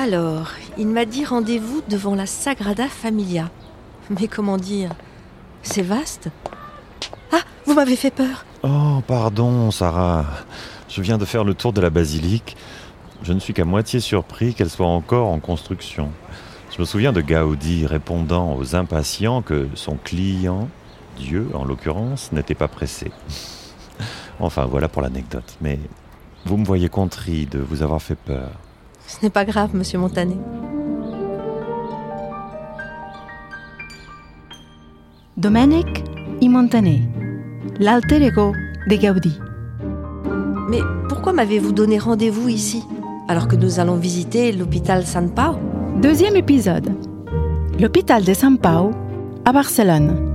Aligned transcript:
Alors, 0.00 0.52
il 0.78 0.86
m'a 0.86 1.06
dit 1.06 1.24
rendez-vous 1.24 1.82
devant 1.88 2.14
la 2.14 2.26
Sagrada 2.26 2.86
Familia. 2.86 3.50
Mais 4.10 4.28
comment 4.28 4.56
dire? 4.56 4.90
C'est 5.62 5.82
vaste. 5.82 6.28
Ah, 7.32 7.40
vous 7.66 7.74
m'avez 7.74 7.96
fait 7.96 8.12
peur. 8.12 8.46
Oh, 8.62 9.02
pardon, 9.04 9.72
Sarah. 9.72 10.24
Je 10.88 11.02
viens 11.02 11.18
de 11.18 11.24
faire 11.24 11.42
le 11.42 11.52
tour 11.52 11.72
de 11.72 11.80
la 11.80 11.90
basilique. 11.90 12.56
Je 13.24 13.32
ne 13.32 13.40
suis 13.40 13.52
qu'à 13.54 13.64
moitié 13.64 13.98
surpris 13.98 14.54
qu'elle 14.54 14.70
soit 14.70 14.86
encore 14.86 15.26
en 15.26 15.40
construction. 15.40 16.12
Je 16.70 16.80
me 16.80 16.86
souviens 16.86 17.12
de 17.12 17.20
Gaudi 17.20 17.84
répondant 17.84 18.56
aux 18.56 18.76
impatients 18.76 19.42
que 19.42 19.66
son 19.74 19.96
client, 19.96 20.68
Dieu 21.16 21.48
en 21.54 21.64
l'occurrence, 21.64 22.30
n'était 22.30 22.54
pas 22.54 22.68
pressé. 22.68 23.10
Enfin, 24.38 24.64
voilà 24.64 24.88
pour 24.88 25.02
l'anecdote. 25.02 25.56
Mais 25.60 25.80
vous 26.44 26.56
me 26.56 26.64
voyez 26.64 26.88
contrit 26.88 27.46
de 27.46 27.58
vous 27.58 27.82
avoir 27.82 28.00
fait 28.00 28.14
peur. 28.14 28.52
Ce 29.08 29.16
n'est 29.22 29.30
pas 29.30 29.46
grave, 29.46 29.74
monsieur 29.74 29.98
Montané. 29.98 30.36
Domenic 35.38 36.04
y 36.42 36.48
Montané, 36.48 37.02
l'alter 37.80 38.22
ego 38.22 38.52
de 38.86 38.96
Gaudi. 38.96 39.38
Mais 40.68 40.80
pourquoi 41.08 41.32
m'avez-vous 41.32 41.72
donné 41.72 41.98
rendez-vous 41.98 42.48
ici 42.48 42.84
alors 43.28 43.48
que 43.48 43.56
nous 43.56 43.80
allons 43.80 43.96
visiter 43.96 44.52
l'hôpital 44.52 45.06
San 45.06 45.30
Pau 45.30 45.58
Deuxième 46.02 46.36
épisode. 46.36 46.92
L'hôpital 47.80 48.24
de 48.24 48.34
San 48.34 48.58
Pau 48.58 48.90
à 49.44 49.52
Barcelone. 49.52 50.27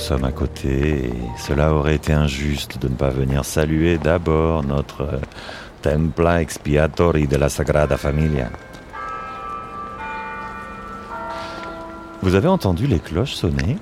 Sommes 0.00 0.24
à 0.24 0.32
côté 0.32 1.04
et 1.04 1.12
cela 1.36 1.74
aurait 1.74 1.94
été 1.94 2.12
injuste 2.12 2.78
de 2.80 2.88
ne 2.88 2.94
pas 2.94 3.10
venir 3.10 3.44
saluer 3.44 3.98
d'abord 3.98 4.64
notre 4.64 5.02
euh, 5.02 5.18
Templa 5.82 6.40
Expiatori 6.40 7.26
de 7.26 7.36
la 7.36 7.48
Sagrada 7.48 7.98
Familia. 7.98 8.50
Vous 12.22 12.34
avez 12.34 12.48
entendu 12.48 12.86
les 12.86 12.98
cloches 12.98 13.34
sonner? 13.34 13.76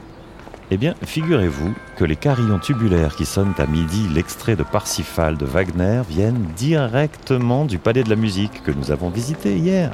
Eh 0.70 0.76
bien, 0.76 0.94
figurez-vous 1.04 1.72
que 1.96 2.04
les 2.04 2.16
carillons 2.16 2.58
tubulaires 2.58 3.14
qui 3.14 3.24
sonnent 3.24 3.54
à 3.58 3.66
midi 3.66 4.08
l'extrait 4.12 4.56
de 4.56 4.64
Parsifal 4.64 5.36
de 5.36 5.46
Wagner 5.46 6.02
viennent 6.10 6.48
directement 6.56 7.64
du 7.64 7.78
Palais 7.78 8.02
de 8.02 8.10
la 8.10 8.16
Musique 8.16 8.62
que 8.64 8.72
nous 8.72 8.90
avons 8.90 9.08
visité 9.08 9.56
hier. 9.56 9.92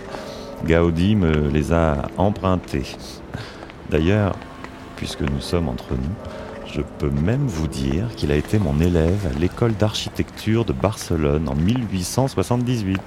Gaudi 0.65 1.17
me 1.17 1.49
les 1.51 1.73
a 1.73 2.09
empruntés. 2.17 2.97
D'ailleurs, 3.91 4.35
puisque 5.05 5.21
nous 5.21 5.43
sommes 5.43 5.69
entre 5.69 5.93
nous, 5.93 6.15
je 6.67 6.81
peux 6.81 7.11
même 7.11 7.47
vous 7.47 7.69
dire 7.69 8.07
qu'il 8.17 8.33
a 8.33 8.37
été 8.37 8.59
mon 8.59 8.81
élève 8.81 9.29
à 9.31 9.39
l'école 9.39 9.75
d'architecture 9.75 10.65
de 10.65 10.73
Barcelone 10.73 11.47
en 11.47 11.55
1878. 11.55 12.99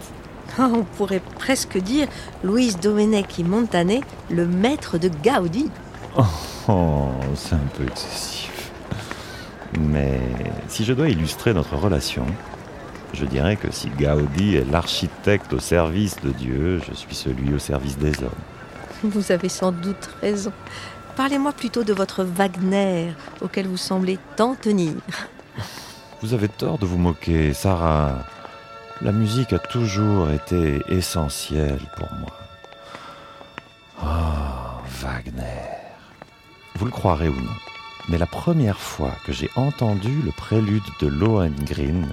Ah, 0.59 0.69
On 0.71 0.83
pourrait 0.83 1.23
presque 1.39 1.79
dire 1.79 2.07
Luis 2.43 2.75
Domenech 2.75 3.39
y 3.39 3.43
Montané, 3.43 4.01
le 4.29 4.45
maître 4.45 4.99
de 4.99 5.09
Gaudi. 5.23 5.71
Oh, 6.67 7.07
c'est 7.33 7.55
un 7.55 7.69
peu 7.75 7.83
excessif. 7.85 8.71
Mais 9.79 10.19
si 10.67 10.85
je 10.85 10.93
dois 10.93 11.09
illustrer 11.09 11.55
notre 11.55 11.77
relation, 11.77 12.27
je 13.13 13.25
dirais 13.25 13.55
que 13.55 13.71
si 13.71 13.89
Gaudi 13.89 14.55
est 14.57 14.69
l'architecte 14.69 15.51
au 15.53 15.59
service 15.59 16.17
de 16.23 16.29
Dieu, 16.29 16.79
je 16.87 16.93
suis 16.93 17.15
celui 17.15 17.55
au 17.55 17.59
service 17.59 17.97
des 17.97 18.21
hommes. 18.23 18.29
Vous 19.03 19.31
avez 19.31 19.49
sans 19.49 19.71
doute 19.71 20.09
raison. 20.21 20.51
Parlez-moi 21.17 21.51
plutôt 21.51 21.83
de 21.83 21.93
votre 21.93 22.23
Wagner, 22.23 23.11
auquel 23.41 23.67
vous 23.67 23.75
semblez 23.75 24.19
tant 24.35 24.53
tenir. 24.53 24.93
Vous 26.21 26.35
avez 26.35 26.47
tort 26.47 26.77
de 26.77 26.85
vous 26.85 26.99
moquer, 26.99 27.55
Sarah. 27.55 28.23
La 29.01 29.11
musique 29.11 29.51
a 29.51 29.57
toujours 29.57 30.29
été 30.29 30.83
essentielle 30.87 31.81
pour 31.97 32.07
moi. 32.19 32.33
Oh, 34.03 34.79
Wagner. 35.01 35.71
Vous 36.75 36.85
le 36.85 36.91
croirez 36.91 37.29
ou 37.29 37.41
non, 37.41 37.57
mais 38.09 38.19
la 38.19 38.27
première 38.27 38.79
fois 38.79 39.13
que 39.25 39.33
j'ai 39.33 39.49
entendu 39.55 40.21
le 40.21 40.31
prélude 40.31 40.83
de 41.01 41.07
Lohengrin, 41.07 42.03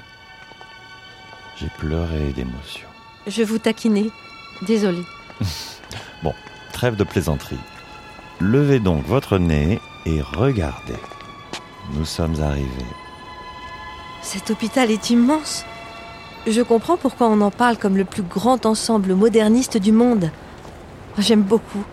j'ai 1.59 1.69
pleuré 1.78 2.32
d'émotion. 2.32 2.88
Je 3.26 3.43
vous 3.43 3.59
taquinais. 3.59 4.10
Désolée. 4.62 5.04
Bon, 6.22 6.32
trêve 6.72 6.97
de 6.97 7.04
plaisanterie. 7.04 7.59
Levez 8.41 8.81
donc 8.81 9.06
votre 9.06 9.39
nez 9.39 9.81
et 10.06 10.21
regardez. 10.21 10.99
Nous 11.93 12.05
sommes 12.05 12.41
arrivés. 12.41 12.69
Cet 14.22 14.50
hôpital 14.50 14.91
est 14.91 15.11
immense. 15.11 15.65
Je 16.47 16.61
comprends 16.61 16.97
pourquoi 16.97 17.28
on 17.28 17.41
en 17.41 17.50
parle 17.50 17.77
comme 17.77 17.97
le 17.97 18.05
plus 18.05 18.23
grand 18.23 18.67
ensemble 18.67 19.15
moderniste 19.15 19.78
du 19.78 19.93
monde. 19.93 20.31
J'aime 21.19 21.43
beaucoup. 21.43 21.84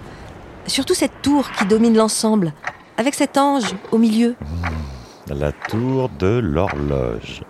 Surtout 0.66 0.94
cette 0.94 1.22
tour 1.22 1.52
qui 1.52 1.66
domine 1.66 1.96
l'ensemble, 1.96 2.54
avec 2.98 3.14
cet 3.14 3.38
ange 3.38 3.76
au 3.92 3.98
milieu. 3.98 4.36
La 5.28 5.52
tour 5.52 6.10
de 6.20 6.40
l'horloge. 6.40 7.44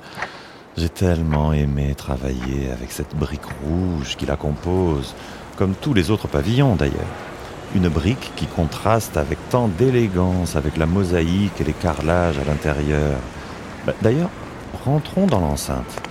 J'ai 0.77 0.89
tellement 0.89 1.53
aimé 1.53 1.95
travailler 1.95 2.71
avec 2.71 2.91
cette 2.91 3.15
brique 3.15 3.41
rouge 3.63 4.15
qui 4.17 4.25
la 4.25 4.35
compose, 4.35 5.15
comme 5.57 5.75
tous 5.75 5.93
les 5.93 6.11
autres 6.11 6.27
pavillons 6.27 6.75
d'ailleurs. 6.75 7.30
Une 7.73 7.87
brique 7.87 8.31
qui 8.35 8.47
contraste 8.47 9.15
avec 9.15 9.37
tant 9.49 9.69
d'élégance 9.69 10.55
avec 10.55 10.75
la 10.75 10.85
mosaïque 10.85 11.61
et 11.61 11.63
les 11.63 11.73
carrelages 11.73 12.37
à 12.37 12.43
l'intérieur. 12.43 13.17
Bah, 13.85 13.93
d'ailleurs, 14.01 14.29
rentrons 14.83 15.25
dans 15.25 15.39
l'enceinte. 15.39 16.01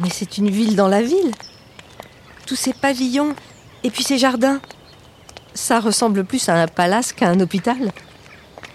Mais 0.00 0.10
c'est 0.10 0.38
une 0.38 0.50
ville 0.50 0.74
dans 0.74 0.88
la 0.88 1.02
ville. 1.02 1.32
Tous 2.46 2.56
ces 2.56 2.72
pavillons 2.72 3.34
et 3.84 3.90
puis 3.90 4.02
ces 4.02 4.18
jardins. 4.18 4.60
Ça 5.54 5.80
ressemble 5.80 6.24
plus 6.24 6.48
à 6.48 6.54
un 6.54 6.66
palace 6.66 7.12
qu'à 7.12 7.28
un 7.28 7.40
hôpital. 7.40 7.92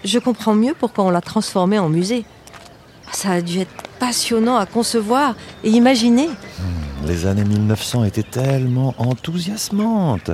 Je 0.04 0.18
comprends 0.18 0.54
mieux 0.54 0.74
pourquoi 0.78 1.04
on 1.04 1.10
l'a 1.10 1.20
transformé 1.20 1.78
en 1.78 1.88
musée. 1.88 2.24
Ça 3.12 3.30
a 3.30 3.40
dû 3.40 3.60
être 3.60 3.72
passionnant 3.98 4.56
à 4.56 4.66
concevoir 4.66 5.34
et 5.62 5.70
imaginer. 5.70 6.28
Les 7.06 7.26
années 7.26 7.44
1900 7.44 8.04
étaient 8.04 8.22
tellement 8.22 8.94
enthousiasmantes. 8.96 10.30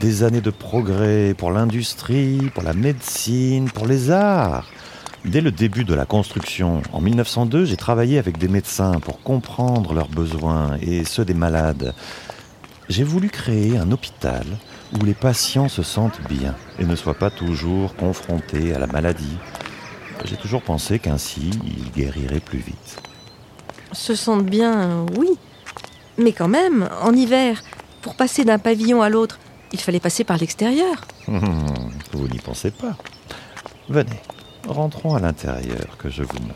Des 0.00 0.22
années 0.22 0.42
de 0.42 0.50
progrès 0.50 1.34
pour 1.36 1.50
l'industrie, 1.50 2.50
pour 2.52 2.62
la 2.62 2.74
médecine, 2.74 3.70
pour 3.70 3.86
les 3.86 4.10
arts. 4.10 4.66
Dès 5.24 5.40
le 5.40 5.50
début 5.50 5.84
de 5.84 5.94
la 5.94 6.04
construction, 6.04 6.82
en 6.92 7.00
1902, 7.00 7.64
j'ai 7.64 7.76
travaillé 7.76 8.18
avec 8.18 8.36
des 8.36 8.48
médecins 8.48 9.00
pour 9.00 9.22
comprendre 9.22 9.94
leurs 9.94 10.08
besoins 10.08 10.76
et 10.82 11.04
ceux 11.04 11.24
des 11.24 11.34
malades. 11.34 11.94
J'ai 12.90 13.04
voulu 13.04 13.30
créer 13.30 13.78
un 13.78 13.90
hôpital 13.90 14.44
où 15.00 15.04
les 15.04 15.14
patients 15.14 15.68
se 15.68 15.82
sentent 15.82 16.20
bien 16.28 16.54
et 16.78 16.84
ne 16.84 16.96
soient 16.96 17.14
pas 17.14 17.30
toujours 17.30 17.94
confrontés 17.96 18.74
à 18.74 18.78
la 18.78 18.86
maladie. 18.86 19.38
J'ai 20.26 20.36
toujours 20.36 20.62
pensé 20.62 20.98
qu'ainsi, 20.98 21.50
ils 21.64 21.90
guériraient 21.92 22.40
plus 22.40 22.58
vite. 22.58 23.00
Se 23.92 24.14
sentent 24.14 24.46
bien, 24.46 25.06
oui. 25.16 25.38
Mais 26.20 26.32
quand 26.32 26.48
même, 26.48 26.88
en 27.02 27.12
hiver, 27.14 27.62
pour 28.02 28.14
passer 28.14 28.44
d'un 28.44 28.58
pavillon 28.58 29.00
à 29.00 29.08
l'autre, 29.08 29.38
il 29.72 29.80
fallait 29.80 30.00
passer 30.00 30.22
par 30.24 30.36
l'extérieur. 30.36 31.00
Vous 31.26 32.28
n'y 32.28 32.38
pensez 32.38 32.70
pas. 32.70 32.96
Venez, 33.88 34.20
rentrons 34.68 35.14
à 35.14 35.20
l'intérieur 35.20 35.96
que 35.98 36.10
je 36.10 36.22
vous 36.22 36.38
montre. 36.40 36.54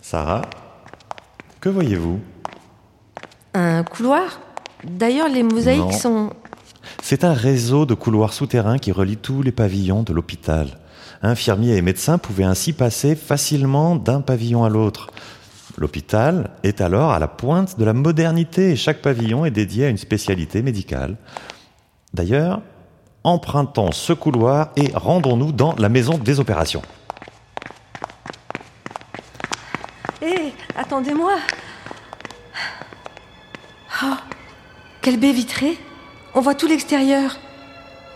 Sarah, 0.00 0.42
que 1.60 1.68
voyez-vous? 1.68 2.20
Un 3.54 3.84
couloir 3.84 4.40
D'ailleurs, 4.84 5.28
les 5.28 5.42
mosaïques 5.44 5.78
Non. 5.80 5.90
sont... 5.92 6.30
C'est 7.04 7.24
un 7.24 7.34
réseau 7.34 7.84
de 7.84 7.94
couloirs 7.94 8.32
souterrains 8.32 8.78
qui 8.78 8.92
relie 8.92 9.16
tous 9.16 9.42
les 9.42 9.50
pavillons 9.50 10.04
de 10.04 10.12
l'hôpital. 10.12 10.78
Infirmiers 11.20 11.76
et 11.76 11.82
médecins 11.82 12.16
pouvaient 12.16 12.44
ainsi 12.44 12.72
passer 12.72 13.16
facilement 13.16 13.96
d'un 13.96 14.20
pavillon 14.20 14.62
à 14.62 14.68
l'autre. 14.68 15.08
L'hôpital 15.76 16.50
est 16.62 16.80
alors 16.80 17.10
à 17.10 17.18
la 17.18 17.26
pointe 17.26 17.76
de 17.76 17.84
la 17.84 17.92
modernité 17.92 18.70
et 18.70 18.76
chaque 18.76 19.02
pavillon 19.02 19.44
est 19.44 19.50
dédié 19.50 19.86
à 19.86 19.88
une 19.88 19.98
spécialité 19.98 20.62
médicale. 20.62 21.16
D'ailleurs, 22.14 22.62
empruntons 23.24 23.90
ce 23.90 24.12
couloir 24.12 24.70
et 24.76 24.92
rendons-nous 24.94 25.50
dans 25.50 25.74
la 25.78 25.88
maison 25.88 26.18
des 26.18 26.38
opérations. 26.38 26.82
Hé, 30.22 30.52
attendez-moi 30.76 31.34
Oh, 34.04 34.14
quelle 35.00 35.18
baie 35.18 35.32
vitrée 35.32 35.76
On 36.34 36.40
voit 36.40 36.54
tout 36.54 36.66
l'extérieur. 36.66 37.36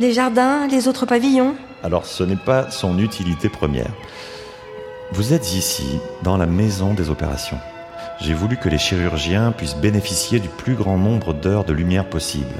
Les 0.00 0.12
jardins, 0.12 0.66
les 0.68 0.88
autres 0.88 1.04
pavillons. 1.04 1.54
Alors 1.82 2.06
ce 2.06 2.24
n'est 2.24 2.34
pas 2.34 2.70
son 2.70 2.98
utilité 2.98 3.50
première. 3.50 3.90
Vous 5.12 5.34
êtes 5.34 5.54
ici, 5.54 5.98
dans 6.22 6.38
la 6.38 6.46
maison 6.46 6.94
des 6.94 7.10
opérations. 7.10 7.58
j'ai 8.20 8.32
voulu 8.32 8.56
que 8.56 8.70
les 8.70 8.78
chirurgiens 8.78 9.52
puissent 9.52 9.76
bénéficier 9.76 10.40
du 10.40 10.48
plus 10.48 10.74
grand 10.74 10.96
nombre 10.96 11.34
d'heures 11.34 11.64
de 11.64 11.74
lumière 11.74 12.08
possible. 12.08 12.54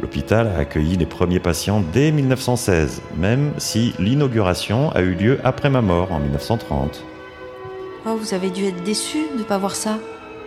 L'hôpital 0.00 0.46
a 0.46 0.58
accueilli 0.58 0.96
les 0.96 1.06
premiers 1.06 1.40
patients 1.40 1.82
dès 1.92 2.12
1916, 2.12 3.02
même 3.16 3.52
si 3.58 3.94
l'inauguration 3.98 4.92
a 4.92 5.00
eu 5.00 5.14
lieu 5.14 5.40
après 5.42 5.70
ma 5.70 5.82
mort 5.82 6.12
en 6.12 6.20
1930. 6.20 7.04
Oh, 8.06 8.16
vous 8.16 8.32
avez 8.32 8.50
dû 8.50 8.64
être 8.66 8.84
déçu 8.84 9.18
de 9.32 9.38
ne 9.38 9.44
pas 9.44 9.58
voir 9.58 9.74
ça. 9.74 9.98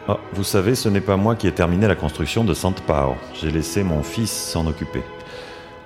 Oh, 0.10 0.16
vous 0.32 0.46
savez, 0.46 0.76
ce 0.76 0.88
n'est 0.88 1.02
pas 1.02 1.18
moi 1.18 1.36
qui 1.36 1.48
ai 1.48 1.52
terminé 1.52 1.86
la 1.86 1.96
construction 1.96 2.46
de 2.46 2.54
Sante 2.54 2.80
Pao. 2.82 3.16
J'ai 3.34 3.52
laissé 3.52 3.84
mon 3.84 4.04
fils 4.04 4.32
s'en 4.32 4.66
occuper. 4.66 5.04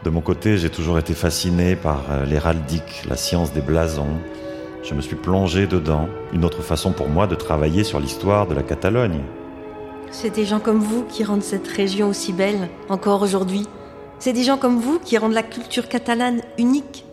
De 0.03 0.11
mon 0.11 0.21
côté, 0.21 0.59
j'ai 0.59 0.69
toujours 0.69 0.99
été 0.99 1.15
fasciné 1.15 1.75
par 1.75 2.03
euh, 2.11 2.23
l'héraldique, 2.25 3.03
la 3.09 3.17
science 3.17 3.51
des 3.51 3.61
blasons. 3.61 4.19
Je 4.83 4.93
me 4.93 5.01
suis 5.01 5.15
plongé 5.15 5.65
dedans, 5.65 6.07
une 6.33 6.45
autre 6.45 6.61
façon 6.61 6.91
pour 6.91 7.09
moi 7.09 7.25
de 7.25 7.33
travailler 7.33 7.83
sur 7.83 7.99
l'histoire 7.99 8.45
de 8.45 8.53
la 8.53 8.61
Catalogne. 8.61 9.21
C'est 10.11 10.29
des 10.29 10.45
gens 10.45 10.59
comme 10.59 10.79
vous 10.79 11.03
qui 11.05 11.23
rendent 11.23 11.41
cette 11.41 11.67
région 11.67 12.09
aussi 12.09 12.31
belle, 12.31 12.69
encore 12.89 13.23
aujourd'hui. 13.23 13.65
C'est 14.19 14.33
des 14.33 14.43
gens 14.43 14.57
comme 14.57 14.79
vous 14.79 14.99
qui 14.99 15.17
rendent 15.17 15.33
la 15.33 15.41
culture 15.41 15.87
catalane 15.87 16.41
unique. 16.59 17.05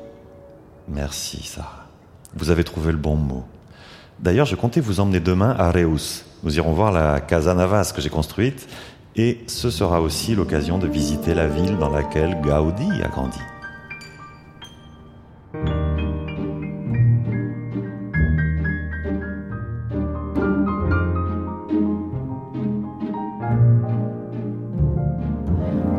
Merci, 0.89 1.43
Sarah. 1.43 1.87
Vous 2.35 2.51
avez 2.51 2.65
trouvé 2.65 2.93
le 2.93 2.99
bon 2.99 3.17
mot. 3.17 3.45
D'ailleurs, 4.20 4.47
je 4.47 4.56
comptais 4.56 4.81
vous 4.81 5.00
emmener 5.00 5.20
demain 5.20 5.55
à 5.59 5.70
Reus. 5.70 6.25
Nous 6.43 6.56
irons 6.56 6.73
voir 6.73 6.93
la 6.93 7.20
Casa 7.20 7.55
Navas 7.55 7.93
que 7.94 8.00
j'ai 8.00 8.11
construite 8.11 8.69
et 9.17 9.41
ce 9.47 9.70
sera 9.70 10.00
aussi 10.00 10.35
l'occasion 10.35 10.79
de 10.79 10.87
visiter 10.87 11.35
la 11.35 11.47
ville 11.47 11.76
dans 11.79 11.91
laquelle 11.91 12.41
Gaudi 12.41 12.88
a 13.03 13.09
grandi. 13.09 13.38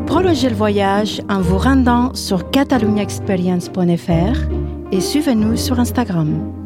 Prolongez 0.05 0.49
le 0.49 0.55
voyage 0.55 1.21
en 1.29 1.39
vous 1.41 1.57
rendant 1.57 2.13
sur 2.15 2.49
cataluñaexperience.fr 2.51 4.49
et 4.91 5.01
suivez-nous 5.01 5.55
sur 5.55 5.79
Instagram. 5.79 6.58